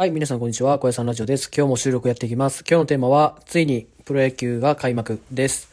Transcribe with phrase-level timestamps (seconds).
[0.00, 0.78] はい、皆さんこんにちは。
[0.78, 1.50] 小屋さんラジオです。
[1.54, 2.64] 今日も収録やっていきます。
[2.66, 5.70] 今日のテーマは、ついにプロ野球が開幕です。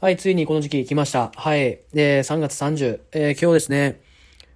[0.00, 1.32] はい、ついにこの時期来ました。
[1.36, 1.80] はい。
[1.92, 4.00] で、3月30、えー今日ですね、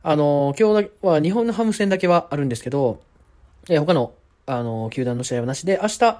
[0.03, 3.03] あのー今日は日本のハム戦だけはあるんですけど、
[3.69, 4.15] えー他の、
[4.47, 6.19] あの球団の試合はなしで、明日、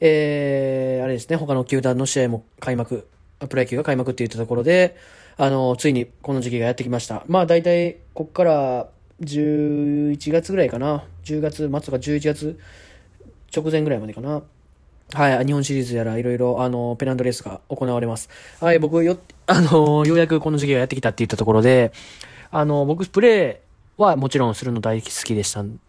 [0.00, 3.08] えーあれですね、他の球団の試合も開幕、
[3.48, 4.94] プロ野球が開幕って言ったところで、
[5.38, 7.24] あのついにこの時期がやってきました。
[7.28, 8.88] まあ、大体、こっから、
[9.22, 11.04] 11月ぐらいかな。
[11.26, 12.58] 10月末とか11月
[13.54, 14.42] 直前ぐらいまでかな。
[15.12, 18.28] はい、日本シリーズやらいろいろ、あの、ペナントレースが行われます。
[18.60, 21.92] はい、僕よ、 あの、ようやくこの時期がやってきたって言ったところで、
[22.50, 25.80] あの、僕、プレーはもちろんするの大好きでしたん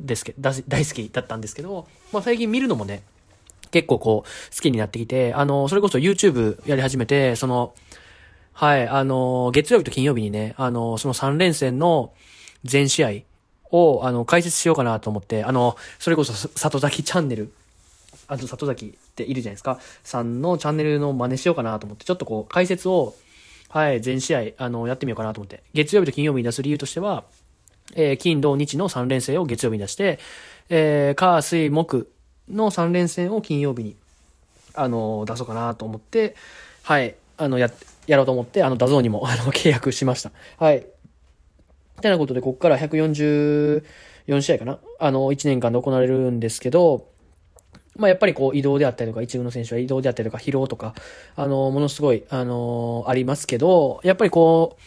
[0.00, 3.02] ですけど、大好きだったんですけど、まあ最近見るのもね、
[3.70, 7.74] 結構こう、好きになってきて、あの、それこそ YouTube やり始めて、その、
[8.52, 12.12] はい、あの、月曜日と金曜日にね、あの、その3連戦の
[12.64, 13.10] 全試合
[13.74, 17.52] を、あの、解説しようかなと思って、あの、それこそ、里崎チャンネル、
[18.28, 23.14] あと里崎っているじゃないですか、さんのチャンネルの真似しようかなと思って、ちょっとこう、解説を、
[23.68, 27.24] はい、全試合、あの、やってみようかなと思って、月曜日と金曜日に出す理由としては、
[27.96, 30.20] えー金、土、日の3連戦を月曜日に出して、
[30.68, 32.08] えー、火、水、木
[32.48, 33.96] の3連戦を金曜日に、
[34.74, 36.36] あの、出そうかなと思って、
[36.84, 37.70] はい、あの、や、
[38.06, 40.30] やろうと思って、あの、 DAZN にも、あの、契約しました。
[40.58, 40.86] はい。
[42.00, 43.82] てなことで、ここから144
[44.40, 44.78] 試合かな？
[44.98, 47.08] あの、1年間で行われるんですけど、
[47.96, 50.94] まあ、やっぱりこう移動であったりとか、一軍の選手は移動であったりとか、疲労とか、
[51.36, 54.82] あの、ものすごい、あの、ありますけど、やっぱりこう、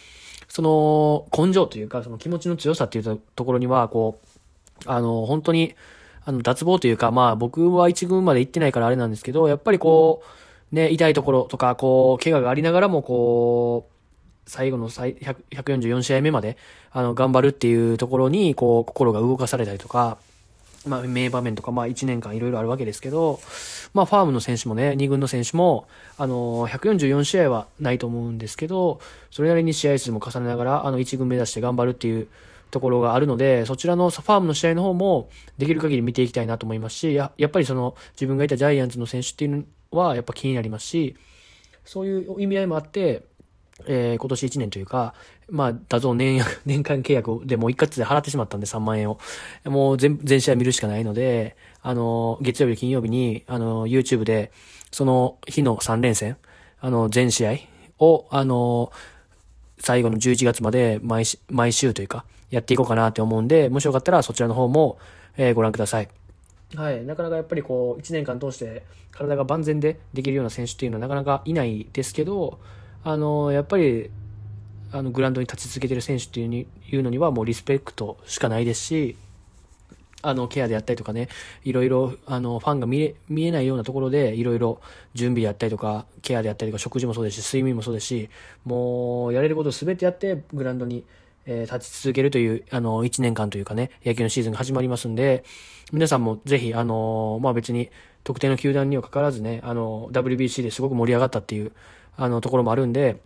[0.52, 5.76] その、根性というか、その気持ちの強さっていうところには、こう、あの、本当に、
[6.26, 10.22] あの、脱帽というか、まあ、僕は一軍まで行ってないからあれなんですけど、やっぱりこ
[10.72, 13.97] う、ね、痛いところとか、こう、怪我がありながらも、こう、
[14.48, 16.58] 最後の最144試合目まで、
[16.92, 20.18] あの、頑張るっていうところに、こう、心が動かされたりとか、
[20.88, 23.40] まあ、名場面とか、まあ、1年間いろいろあるわけですけど、
[23.94, 29.00] まあ、ファームの選手もね、2軍の選手も、あの、144試合はないと思うんですけど、
[29.32, 32.28] それなりに試合数も重ねながら、あの、1軍目指して頑張るっていう
[32.72, 41.16] ところがあるので、そちらのファームの試合の方も、できる限り見ていきたいなと思いますし、や、やっぱりその、自分がいたジャイアンツの選手っていうのは、やっぱ気になりますし、
[41.84, 43.24] そういう意味合いもあって、
[43.86, 45.14] えー今年1年というか、
[45.50, 49.20] まあ、 DAZN 年、 年間契約でもう一括で払ってしまったんで3万円を。
[49.66, 54.52] もう全、全試合見るしかないので、あの、月曜日、金曜日に、あの、YouTube で、
[54.92, 56.38] その日の3連戦、
[56.80, 57.54] あの、全試合
[58.00, 58.92] を、あの、
[59.80, 64.98] 最後の11月まで毎毎週というか、やっていこうかなって思うんで、もしよかったらそちらの方も、
[65.38, 66.10] えーご覧ください。
[66.76, 67.06] はい。
[67.06, 72.60] なかなかやっぱりこう、1年間通して体が万全でできるような選手っていうのはなかなかいないですけど、
[73.08, 74.12] あの、やっぱり、
[74.92, 79.16] あの、グラウンドに立ち続けている選手っていうのにはもうリスペクトしかないですし、
[80.22, 81.30] あの、ケアであったりとかね、
[81.64, 84.82] いろいろ、あの、ファンが見え、見えないようなところで、いろいろ
[85.14, 88.30] 準備であったりとか、ケアであったりとか、食事もそうですし、睡眠もそうですし、
[88.66, 91.06] もう、やれることすべてやって、グラウンドに、
[91.46, 95.46] 立ち続けるという、あの、1年間というかね、野球のシーズンが始まりますんで、
[95.94, 97.90] 皆さんもぜひ、あの、まあ、別に、
[98.26, 101.72] 特定の球団にはかからずね、あの、WBC ですごく盛り上がったっていう、
[102.18, 103.22] あの、ところもあるんで、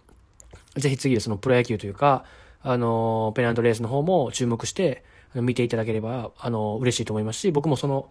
[0.75, 2.23] ぜひ次はそのプロ野球というか、
[2.61, 5.03] あの、ペナントレースの方も注目して、
[5.33, 8.09] 見ていただければ、あの、嬉しいと思いますし、僕もその、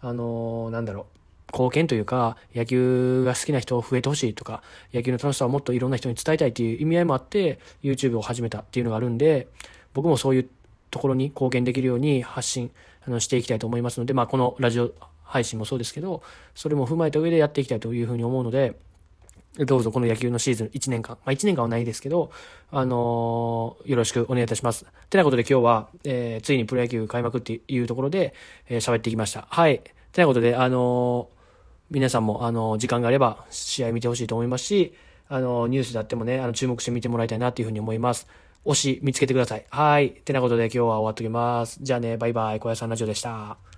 [0.00, 1.06] あの、なんだろ
[1.50, 4.62] う、貢献というか、野球が好きな人を増えてほしいとか、
[4.94, 9.48] 野球の楽しさをもっといろんな人に伝えたいっていう意味合いもあって、YouTube を始めたっていうのがあるんで、
[9.94, 10.48] 僕もそういう
[10.90, 12.70] ところに貢献できるように発信
[13.06, 14.92] あのしていきたいと思いますので、まあ、このラジオ
[15.24, 16.22] 配信もそうですけど、
[16.54, 18.76] それも踏まえた上でやっていきたいというふうに思うので、
[19.58, 22.30] どうぞこの野球のシーズン1年間、まあ1年間はないですけど、
[22.70, 24.86] あのーよろしくお願いいたします。
[25.10, 28.32] てなことで今日は、えーついにプロ野球開幕っていうところで、
[28.68, 29.46] えー喋ってきました。
[29.50, 29.82] はい。
[30.12, 31.40] てなことで、あのー
[31.90, 34.94] 皆さんも、あのー時間があれば試合見てほしいと思いますし、
[35.28, 38.28] あのーニュースであってもね、あの、注目して見てもらいたいなというふうに思います。
[38.64, 39.66] 推し見つけてください。
[39.70, 40.10] はい。
[40.10, 41.78] てなことで今日は終わっときます。
[41.82, 42.60] じゃあね、バイバイ。
[42.60, 43.70] 小屋さんラジオでした。